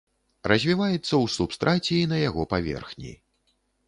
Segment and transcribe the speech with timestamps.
[0.51, 3.13] Развіваецца ў субстраце і на яго паверхні.